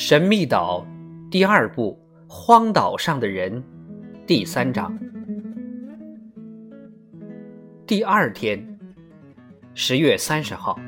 [0.00, 0.86] 神秘岛
[1.28, 1.98] 第二部
[2.32, 3.52] 《荒岛上的人》
[4.28, 4.96] 第三章。
[7.84, 8.78] 第二天，
[9.74, 10.78] 十月三十号，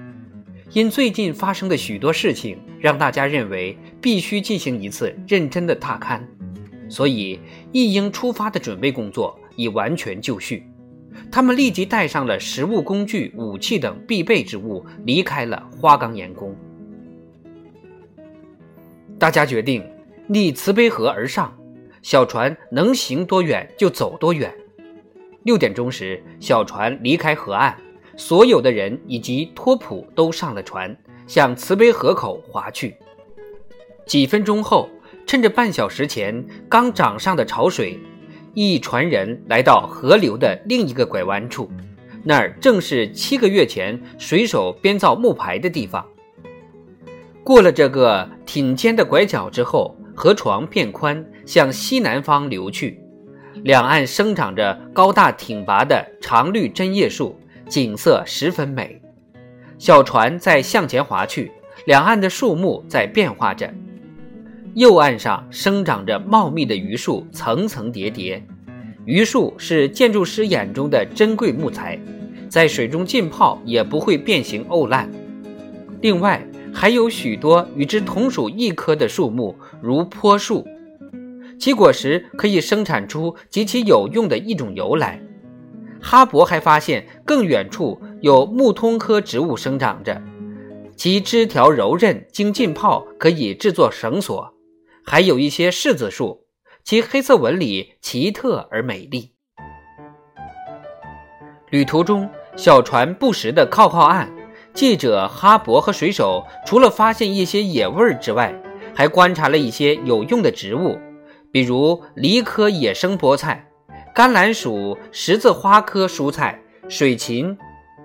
[0.70, 6.22] 因最近发生的许多事情，让大家认为必须进行一次认真的踏勘，
[6.88, 7.40] 所以
[7.72, 10.62] 一应出发的准备工作已完全就绪。
[11.32, 16.54] 他们立即带上了食物、工具、武器等必备之物，离开了花岗岩宫。
[19.20, 19.84] 大家决定
[20.28, 21.54] 逆慈悲河而上，
[22.00, 24.50] 小船能行多远就走多远。
[25.42, 27.74] 六点钟时，小船离开河岸，
[28.16, 32.96] 所有的人以及托普都上了船，向慈悲河口划去。
[34.06, 34.88] 几分钟后，
[35.26, 38.00] 趁着半小时前刚涨上的潮水，
[38.54, 41.70] 一船人来到河流的另一个拐弯处，
[42.24, 46.02] 那儿正是七个月前水手编造木牌的地方。
[47.50, 53.02] 过了这个挺尖的拐角之后，河床变宽，向西南方流去。
[53.64, 57.36] 两岸生长着高大挺拔的常绿针叶树，
[57.68, 59.02] 景色十分美。
[59.78, 61.50] 小船在向前划去，
[61.86, 63.68] 两岸的树木在变化着。
[64.74, 68.40] 右岸上生长着茂密的榆树，层层叠叠。
[69.06, 71.98] 榆树是建筑师眼中的珍贵木材，
[72.48, 75.10] 在水中浸泡也不会变形沤烂。
[76.00, 76.40] 另外，
[76.72, 80.66] 还有许多与之同属一科的树木，如坡树，
[81.58, 85.20] 其果实可以生产出极其有用的一种油来。
[86.00, 90.22] 哈勃还发现更远处有木通科植物生长着，
[90.96, 94.54] 其枝条柔韧，经浸泡可以制作绳索。
[95.04, 96.46] 还有一些柿子树，
[96.84, 99.32] 其黑色纹理奇特而美丽。
[101.70, 104.32] 旅途中，小船不时地靠靠岸。
[104.72, 108.54] 记者哈勃和水手除了发现一些野味儿之外，
[108.94, 110.98] 还观察了一些有用的植物，
[111.50, 113.66] 比如梨科野生菠菜、
[114.14, 117.56] 甘蓝属十字花科蔬菜、水芹、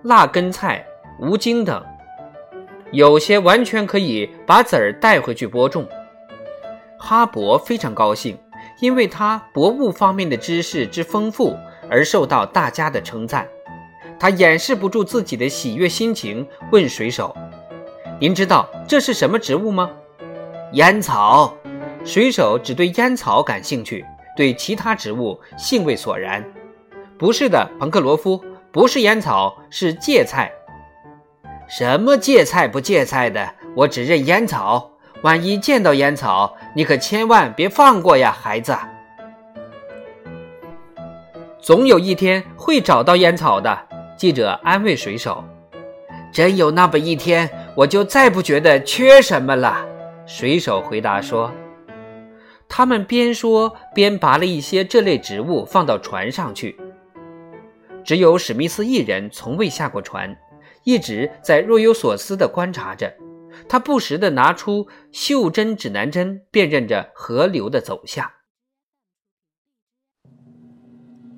[0.03, 0.85] 辣根菜、
[1.19, 1.83] 无茎等。
[2.91, 5.87] 有些完全可以把籽儿带回去播种。
[6.97, 8.37] 哈勃非常高兴，
[8.79, 11.55] 因为他博物方面的知识之丰富
[11.89, 13.47] 而受到大家的称赞。
[14.25, 17.37] 他掩饰不住自己的喜悦心情，问水手
[18.19, 19.87] ：“您知道这是什么植物吗
[20.73, 21.55] ？”“烟草。”
[22.03, 24.03] 水手只对烟草感兴趣，
[24.35, 26.43] 对其他植物兴味索然。
[27.19, 30.51] “不是的，彭克罗夫，不是烟草，是芥菜。
[31.69, 33.47] ”“什么芥菜不芥菜的？
[33.75, 34.89] 我只认烟草。
[35.21, 38.75] 万一见到烟草，你可千万别放过呀，孩子。
[41.61, 43.79] 总有一天会找到烟草的。”
[44.17, 45.43] 记者安慰水手
[46.31, 49.85] ：“真有那么一天，我就再不觉得缺什么了。”
[50.25, 51.51] 水手回答说
[52.69, 56.77] ：“他们边说边拔了一些这类植物放到船上去。
[58.03, 60.35] 只有史密斯一人从未下过船，
[60.83, 63.13] 一直在若有所思地观察着。
[63.67, 68.29] 他不时地拿出袖珍指南针，辨认着河流的走向。”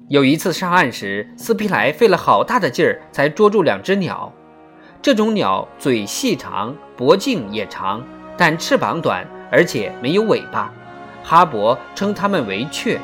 [0.10, 4.32] 有一次上岸时，斯皮莱费了好大的劲儿才捉住两只鸟。
[5.02, 8.02] 这种鸟嘴细长，脖颈也长，
[8.38, 10.74] 但翅膀短，而且没有尾巴。
[11.24, 12.98] 哈勃称它们为雀。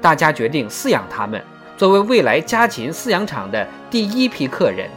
[0.00, 1.42] 大家决定饲养它们，
[1.76, 4.88] 作为未来家禽饲养场的第一批客人。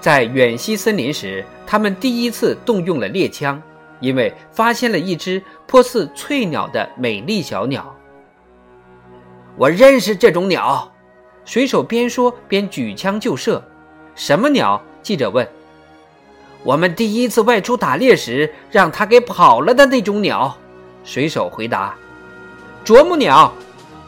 [0.00, 3.60] 在远西森林时，他们第一次动用了猎枪，
[4.00, 7.94] 因为发现了一只颇似翠鸟的美丽小鸟。
[9.56, 10.90] 我认识这种鸟，
[11.44, 13.62] 水手边说边举枪就射。
[14.14, 14.82] 什么鸟？
[15.02, 15.46] 记者问。
[16.62, 20.56] 我们第一次外出打猎时让它给跑了的那种鸟，
[21.04, 21.94] 水手回答。
[22.82, 23.52] 啄木鸟，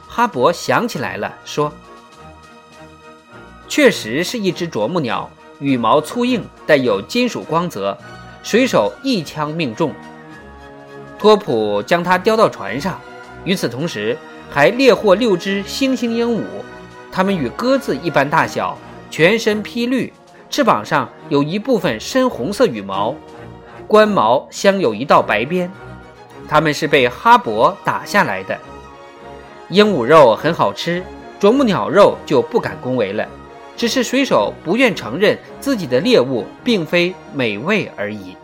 [0.08, 1.70] 哈勃想起来了，说
[3.68, 7.96] ：“确实是一只啄木鸟，羽毛粗硬，带有金属光泽。”
[8.42, 9.92] 水手一枪命中。
[11.18, 12.98] 托普将它叼到船上。
[13.44, 14.16] 与此同时。
[14.54, 16.44] 还猎获六只猩猩鹦鹉，
[17.10, 18.78] 它们与鸽子一般大小，
[19.10, 20.12] 全身披绿，
[20.48, 23.12] 翅膀上有一部分深红色羽毛，
[23.88, 25.68] 冠毛镶有一道白边。
[26.48, 28.56] 它们是被哈勃打下来的。
[29.70, 31.02] 鹦鹉肉很好吃，
[31.40, 33.26] 啄木鸟肉就不敢恭维了，
[33.76, 38.36] 只是水手不愿承认自己的猎物并非美味而已。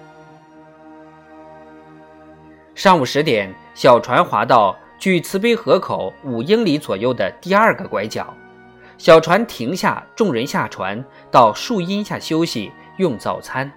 [2.75, 4.77] 上午十点，小船划到。
[5.01, 8.37] 距慈悲河口五英里左右的第二个拐角
[8.99, 13.73] 小船停下众人下船到树荫下休息用早餐。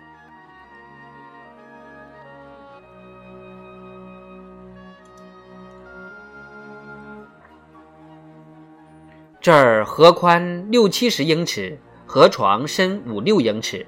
[9.40, 13.86] 这儿河宽六七十英尺河床深五六英尺。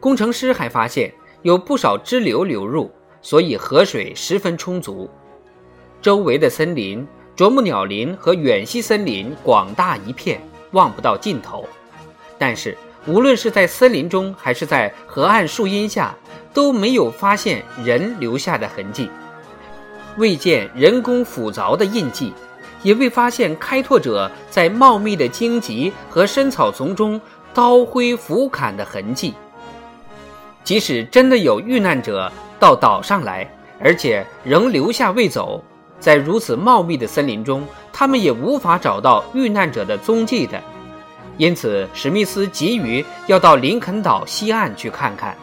[0.00, 2.90] 工程师还发现有不少支流流入
[3.22, 5.08] 所以河水十分充足
[6.04, 10.38] 周围的森林、啄木鸟林和远西森林广大一片，
[10.72, 11.66] 望不到尽头。
[12.36, 16.14] 但是，无论是在森林中，还是在河岸树荫下，
[16.52, 19.08] 都没有发现人留下的痕迹，
[20.18, 22.34] 未见人工斧凿的印记。
[22.82, 27.18] 也未发现开拓者在茂密的荆棘和深草丛中
[27.54, 29.32] 刀挥斧砍的痕迹。
[30.62, 32.30] 即使真的有遇难者
[32.60, 35.64] 到岛上来，而且仍留下未走，
[36.04, 40.62] 在如此茂密的森林中，他们也无法找到遇难者的踪迹的。
[41.38, 45.34] 因此，史密斯急于要到林肯岛西岸去看看。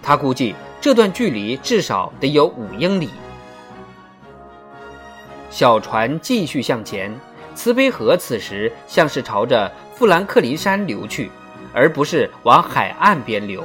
[0.00, 3.10] 他估计这段距离至少得有五英里。
[5.50, 7.12] 小船继续向前，
[7.56, 11.28] 慈悲河此时像是朝着富兰克林山流去，
[11.72, 13.64] 而不是往海岸边流。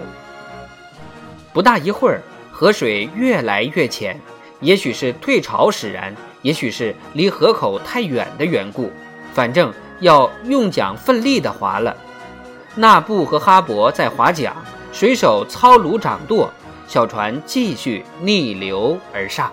[1.53, 4.19] 不大一会儿，河水越来越浅，
[4.61, 8.91] 也许是退潮使然，也许是离河口太远的缘故，
[9.33, 11.95] 反正要用桨奋力地划了。
[12.75, 14.55] 纳布和哈勃在划桨，
[14.93, 16.49] 水手操橹掌舵，
[16.87, 19.51] 小船继续逆流而上。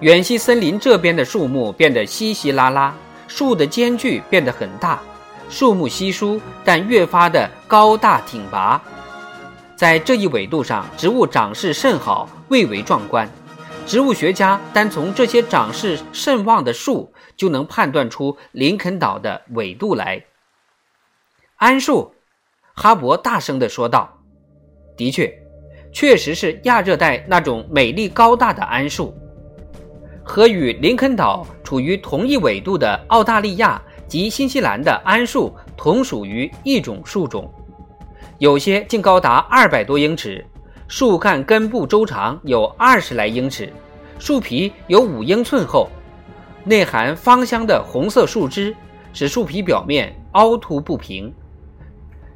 [0.00, 2.94] 远西森林这边的树木变得稀稀拉拉，
[3.26, 4.98] 树的间距变得很大，
[5.48, 8.80] 树木稀疏，但越发的高大挺拔。
[9.76, 13.28] 在这一纬度上，植物长势甚好，蔚为壮观。
[13.88, 20.22] 植物学家单从这些长势甚旺的树，就能判断出林肯岛的纬度来。
[21.58, 22.12] 桉树，
[22.74, 24.18] 哈勃大声地说道
[24.94, 25.32] ：“的确，
[25.90, 29.16] 确实是亚热带那种美丽高大的桉树。”
[30.22, 37.50] 和与林肯岛处于同一纬度的澳大利亚及新西兰的桉树同属于一种树种，
[38.36, 40.46] 有些竟高达二百多英尺，
[40.88, 43.70] 树干根部周长有二十来英尺，
[44.18, 45.86] 树皮有五英寸厚，
[46.64, 48.74] 内含芳香的红色树枝，
[49.12, 51.30] 使树皮表面凹凸不平。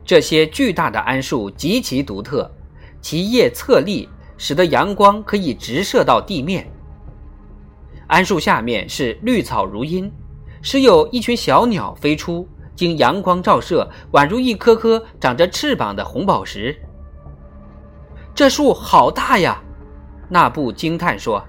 [0.05, 2.49] 这些巨大的桉树极其独特，
[3.01, 4.07] 其叶侧立，
[4.37, 6.71] 使得阳光可以直射到地面。
[8.11, 10.13] 桉树下面是绿草如茵，
[10.61, 12.47] 时有一群小鸟飞出，
[12.77, 16.79] 经阳光照射，宛如一颗颗长着翅膀的红宝石。
[18.35, 19.61] 这树好大呀！
[20.29, 21.45] 纳布惊叹说：“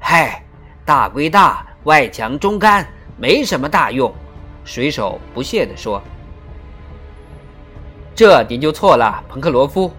[0.00, 0.44] 嗨，
[0.84, 2.86] 大归大，外强中干，
[3.16, 4.12] 没什么大用。”
[4.64, 6.02] 水手不屑地说。
[8.14, 9.92] “这您就错了，彭克罗夫。”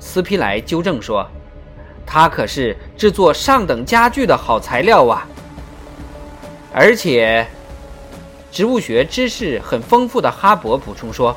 [0.00, 1.28] 斯皮莱纠正说。
[2.10, 5.28] 它可是制作上等家具的好材料啊！
[6.72, 7.46] 而且，
[8.50, 11.36] 植物学知识很丰富的哈勃补充说，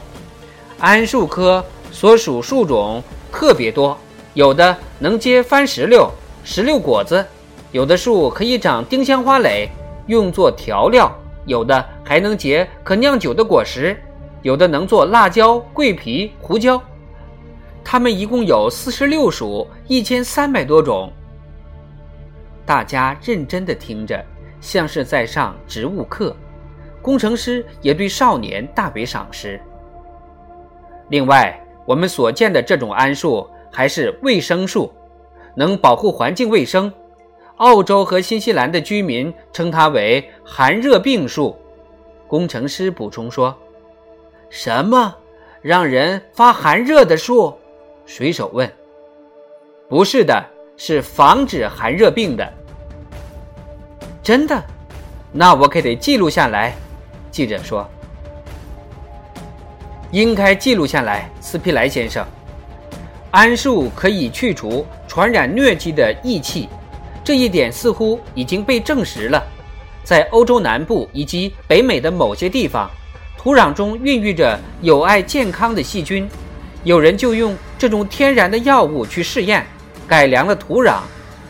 [0.81, 3.95] 桉树科所属树种特别多，
[4.33, 6.10] 有的能结番石榴、
[6.44, 7.24] 石榴果子，
[7.72, 9.69] 有的树可以长丁香花蕾，
[10.07, 13.95] 用作调料，有的还能结可酿酒的果实，
[14.42, 16.81] 有的能做辣椒、桂皮、胡椒。
[17.83, 21.14] 它们一共有四十六属，一千三百多种。
[22.66, 24.19] 大家认真地听着，
[24.59, 26.35] 像是在上植物课。
[27.04, 29.61] 工程师也对少年大为赏识。
[31.11, 31.53] 另外，
[31.85, 34.89] 我们所见的这种桉树还是卫生树，
[35.56, 36.91] 能保护环境卫生。
[37.57, 41.53] 澳洲和新西兰的居民称它为寒热病树。
[42.30, 43.53] 工程师补充说
[44.49, 45.13] ：“什么？
[45.61, 47.53] 让人发寒热的树？”
[48.07, 48.71] 水手问
[49.89, 50.41] ：“不是的，
[50.77, 52.53] 是防止寒热病的。
[54.23, 54.63] 真的？
[55.33, 56.73] 那我可得记录下来。”
[57.30, 57.85] 记者说
[60.11, 62.25] ：“应该记录下来。”斯皮莱先生，
[63.31, 66.69] 桉树可以去除传染疟疾的疫气，
[67.23, 69.44] 这一点似乎已经被证实了。
[70.03, 72.89] 在欧洲南部以及北美的某些地方，
[73.37, 76.27] 土壤中孕育着有害健康的细菌。
[76.83, 79.63] 有人就用这种天然的药物去试验，
[80.07, 81.01] 改良了土壤，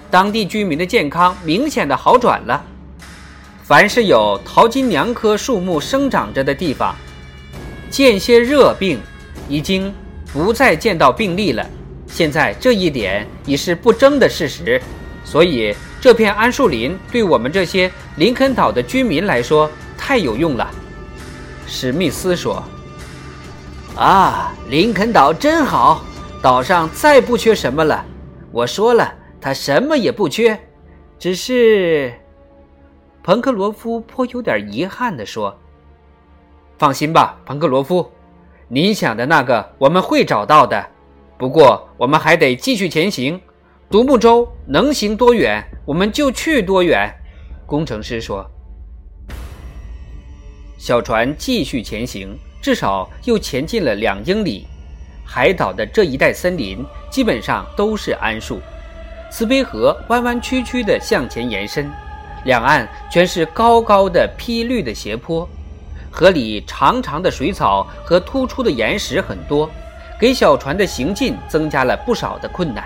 [0.10, 2.62] 当地居民的健康明显的好转了。
[3.64, 6.94] 凡是有桃金娘科树木生长着的地方，
[7.92, 9.00] 间歇热病
[9.48, 9.94] 已经
[10.34, 11.64] 不再见到病例了。
[12.08, 14.82] 现在这一点已是不争的事实，
[15.24, 20.72] 所以这片桉树林对我们这些林肯岛的居民来说太有用了。
[21.68, 22.64] 史密斯说。
[23.98, 26.02] 啊，林肯岛真好，
[26.42, 28.06] 岛上再不缺什么了。
[28.50, 30.58] 我说了，它什么也不缺，
[31.20, 32.14] 只是，
[33.22, 35.56] 彭克罗夫颇有点遗憾地说
[36.82, 38.10] ：“放心吧，彭克罗夫，
[38.68, 40.84] 你想的那个我们会找到的。
[41.38, 43.40] 不过，我们还得继续前行。
[43.88, 47.08] 独木舟能行多远，我们就去多远。”
[47.68, 48.44] 工程师说。
[50.80, 54.66] 小船继续前行，至少又前进了两英里。
[55.24, 58.60] 海岛的这一带森林基本上都是桉树，
[59.30, 61.92] 慈悲河弯弯曲曲地向前延伸，
[62.44, 65.48] 两岸全是高高的披绿的斜坡。
[66.12, 69.70] 河里长长的水草和突出的岩石很多，
[70.20, 72.84] 给小船的行进增加了不少的困难。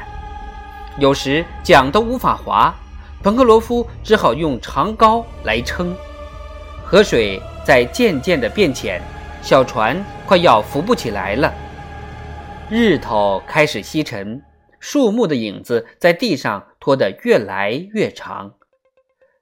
[1.00, 2.74] 有时桨都无法划，
[3.22, 5.94] 彭克罗夫只好用长篙来撑。
[6.86, 7.41] 河水。
[7.65, 9.01] 在渐渐的变浅，
[9.41, 11.51] 小船快要浮不起来了。
[12.70, 14.39] 日头开始西沉，
[14.79, 18.53] 树木的影子在地上拖得越来越长。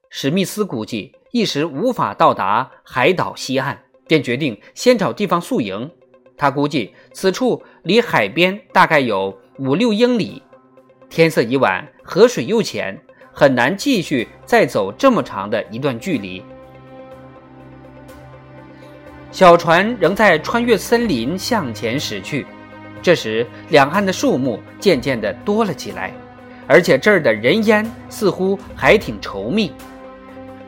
[0.09, 3.75] 史密斯估计一时无法到达海岛西岸，
[4.07, 5.89] 便决定先找地方宿营。
[6.37, 10.43] 他估计此处离海边大概有五六英里。
[11.09, 12.95] 天色已晚，河水又浅，
[13.31, 16.43] 很难继续再走这么长的一段距离。
[19.31, 22.45] 小船仍在穿越森林向前驶去，
[23.01, 26.13] 这时两岸的树木渐渐地多了起来，
[26.67, 29.71] 而且这儿的人烟似乎还挺稠密。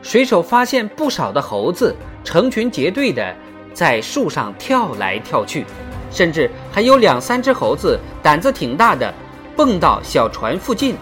[0.06, 3.34] 水手发现不少的猴子成群结队的
[3.74, 5.66] 在树上跳来跳去，
[6.12, 9.12] 甚至还有两三只猴子胆子挺大的，
[9.56, 10.94] 蹦到小船附近，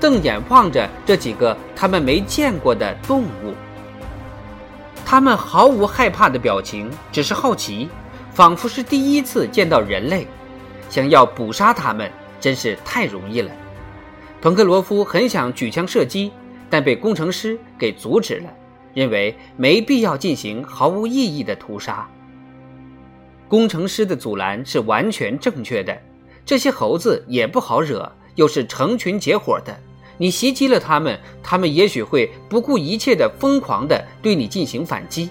[0.00, 3.54] 瞪眼望着这几个他们没见过的动物。
[5.04, 7.90] 他们毫无害怕的表情，只是好奇，
[8.32, 10.26] 仿佛是第一次见到人类。
[10.88, 13.50] 想要捕杀他们，真是太容易了。
[14.40, 16.32] 彭克罗夫很想举枪射击，
[16.70, 18.50] 但被工程师给阻止了，
[18.94, 22.08] 认为没必要进行毫无意义的屠杀。
[23.48, 26.00] 工程师的阻拦是完全正确的。
[26.46, 29.76] 这些猴子也不好惹，又是成群结伙的。
[30.16, 35.30] 你袭击了他们，他们也许会不顾一切的疯狂的对你进行反击。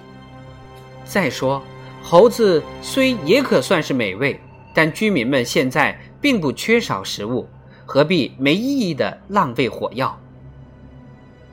[1.06, 1.62] 再说，
[2.02, 4.40] 猴子虽也可算是美味，
[4.74, 7.48] 但居民们现在并不缺少食物，
[7.86, 10.20] 何必没意义的浪费火药？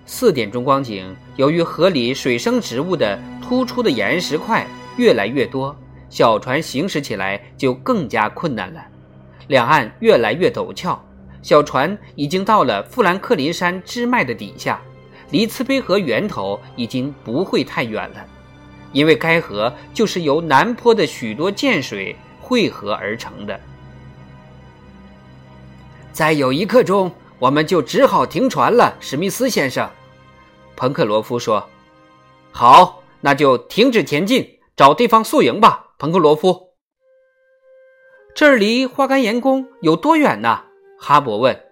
[0.08, 4.64] 四点钟光景，由于河里水生植物的突出的岩石块
[4.96, 5.76] 越来越多，
[6.08, 8.80] 小船行驶起来就更加困难了，
[9.48, 11.02] 两岸越来越陡峭。
[11.42, 14.80] 小船已经到了富兰克林山支脉的底下，
[15.30, 18.24] 离慈悲河源头已经不会太远了，
[18.92, 23.60] 因为该河就是由南坡的许多涧水汇合而成的。
[26.12, 29.90] 再有一刻钟，我们就只好停船了，史密斯先生。”
[30.76, 31.68] 彭克罗夫说。
[32.52, 36.74] “好，那就停止前进，找地方宿营吧。”彭克罗夫，
[38.34, 40.64] 这儿离花岗岩宫有多远呢？
[40.98, 41.64] 哈勃问：“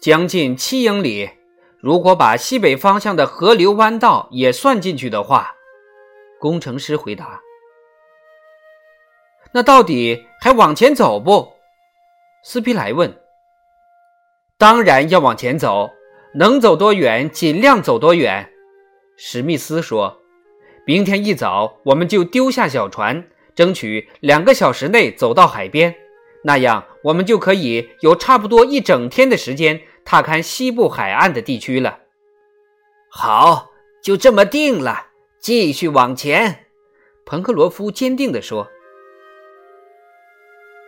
[0.00, 1.30] 将近七英里，
[1.80, 5.54] 如果把西北方向的河流弯道也算进去的话。”
[6.38, 7.40] 工程师回答。
[9.52, 11.52] “那到底还往前走不？”
[12.44, 13.12] 斯皮莱问。
[14.58, 15.90] “当然要往前走，
[16.34, 18.50] 能走多远尽量走多远。”
[19.16, 20.22] 史密斯说。
[20.86, 25.94] “明天一早我们就丢下小船，争取两个小时内走到海边。”
[26.44, 31.98] 那样，我们就可以有差不多一整天的时间踏勘西部海岸的地区了。
[33.10, 33.70] 好，
[34.00, 35.06] 就这么定了。
[35.40, 36.66] 继续往前，
[37.24, 38.68] 彭克罗夫坚定地说。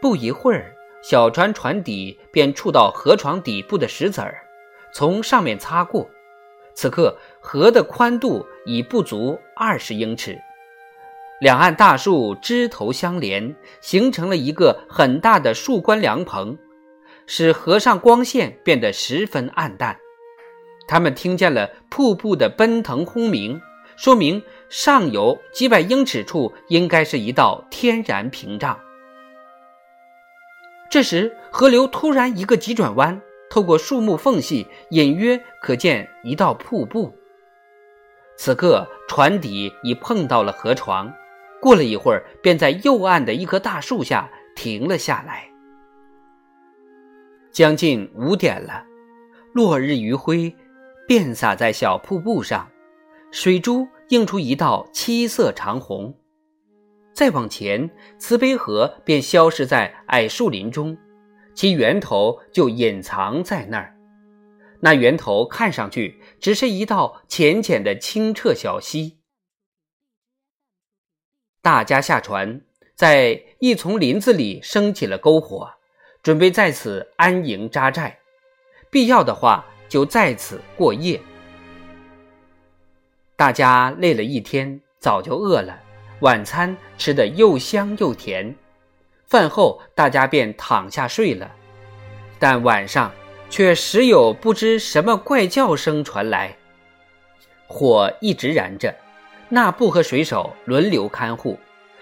[0.01, 4.43] 不一会儿，小船船底便触到河床底部的石子儿，
[4.93, 6.09] 从上面擦过。
[6.75, 10.39] 此刻，河的宽度已不足二十英尺。
[11.41, 16.59] 两岸大树枝头相连，形成了一个很大的树冠凉棚，
[17.27, 19.97] 使河上光线变得十分暗淡。
[20.89, 23.61] 他们听见了瀑布的奔腾轰鸣，
[23.97, 28.79] 说明上游几百英尺处应该是一道天然屏障。
[30.91, 37.13] 这时，河流突然一个急转弯，透过树木缝隙，隐约可见一道瀑布。
[38.39, 41.13] 此刻，船底已碰到了河床。
[41.61, 45.51] 过了一会儿，便在右岸的一棵大树下停了下来。
[47.51, 48.85] 将近五点了，
[49.53, 50.55] 落日余晖
[51.07, 52.71] 遍洒在小瀑布上，
[53.33, 56.15] 水珠映出一道七色长虹。
[57.19, 60.97] 再往前，慈悲河便消失在矮树林中，
[61.53, 63.93] 其源头就隐藏在那儿。
[64.79, 69.19] 那源头看上去只是一道浅浅的清澈小溪。
[71.61, 72.61] 大家下船，
[72.95, 75.69] 在一丛林子里升起了篝火，
[76.23, 78.17] 准备在此安营扎寨，
[78.93, 81.21] 必要的话就在此过夜。
[83.35, 85.83] 大家累了一天，早就饿了，
[86.21, 88.55] 晚餐吃得又香又甜。
[89.27, 91.51] 饭后，大家便躺下睡了，
[92.39, 93.13] 但晚上。
[93.51, 96.55] 却时有不知什么怪叫声传来，
[97.67, 98.95] 火一直燃着，
[99.49, 101.59] 那布和水手轮流看护，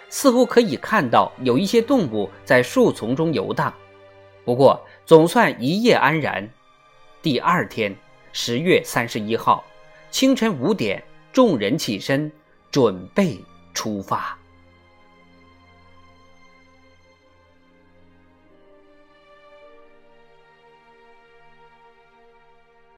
[0.08, 3.72] 似乎可以看到有一些动物在树丛中游荡。
[4.44, 6.50] 不过总算一夜安然。
[7.22, 7.94] 第二天，
[8.32, 9.64] 十月三十一号
[10.10, 11.00] 清晨五点，
[11.32, 12.28] 众人起身，
[12.72, 13.38] 准备
[13.76, 14.36] 出发。